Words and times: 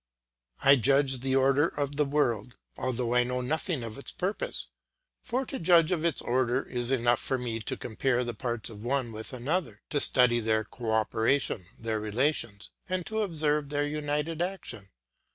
I 0.63 0.77
judge 0.77 1.13
of 1.13 1.21
the 1.21 1.35
order 1.35 1.67
of 1.67 1.95
the 1.95 2.05
world, 2.05 2.55
although 2.75 3.13
I 3.13 3.23
know 3.23 3.41
nothing 3.41 3.83
of 3.83 3.99
its 3.99 4.09
purpose, 4.09 4.65
for 5.21 5.45
to 5.45 5.59
judge 5.59 5.91
of 5.91 6.01
this 6.01 6.23
order 6.23 6.67
it 6.67 6.75
is 6.75 6.89
enough 6.89 7.19
for 7.19 7.37
me 7.37 7.59
to 7.59 7.77
compare 7.77 8.23
the 8.23 8.33
parts 8.33 8.71
one 8.71 9.11
with 9.11 9.31
another, 9.31 9.81
to 9.91 9.99
study 9.99 10.39
their 10.39 10.63
co 10.63 10.89
operation, 10.91 11.65
their 11.77 11.99
relations, 11.99 12.71
and 12.89 13.05
to 13.05 13.21
observe 13.21 13.69
their 13.69 13.85
united 13.85 14.41
action. 14.41 14.89